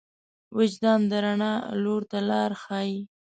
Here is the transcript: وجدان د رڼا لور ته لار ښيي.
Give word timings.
وجدان 0.57 0.99
د 1.11 1.13
رڼا 1.23 1.53
لور 1.83 2.01
ته 2.11 2.19
لار 2.29 2.51
ښيي. 2.63 2.97